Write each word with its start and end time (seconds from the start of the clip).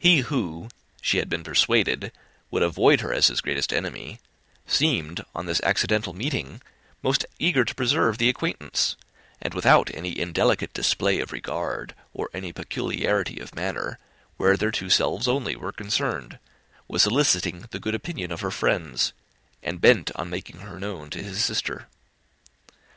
He 0.00 0.22
who, 0.22 0.70
she 1.00 1.18
had 1.18 1.28
been 1.28 1.44
persuaded, 1.44 2.10
would 2.50 2.64
avoid 2.64 3.00
her 3.00 3.12
as 3.12 3.28
his 3.28 3.40
greatest 3.40 3.72
enemy, 3.72 4.18
seemed, 4.66 5.24
on 5.36 5.46
this 5.46 5.60
accidental 5.60 6.12
meeting, 6.12 6.60
most 7.00 7.24
eager 7.38 7.64
to 7.64 7.74
preserve 7.76 8.18
the 8.18 8.28
acquaintance; 8.28 8.96
and 9.40 9.54
without 9.54 9.88
any 9.94 10.18
indelicate 10.18 10.72
display 10.74 11.20
of 11.20 11.30
regard, 11.30 11.94
or 12.12 12.28
any 12.34 12.52
peculiarity 12.52 13.38
of 13.38 13.54
manner, 13.54 14.00
where 14.36 14.56
their 14.56 14.72
two 14.72 14.90
selves 14.90 15.28
only 15.28 15.54
were 15.54 15.70
concerned, 15.70 16.40
was 16.88 17.04
soliciting 17.04 17.66
the 17.70 17.78
good 17.78 17.94
opinion 17.94 18.32
of 18.32 18.40
her 18.40 18.50
friends, 18.50 19.12
and 19.62 19.80
bent 19.80 20.10
on 20.16 20.28
making 20.28 20.58
her 20.58 20.80
known 20.80 21.08
to 21.08 21.22
his 21.22 21.44
sister. 21.44 21.86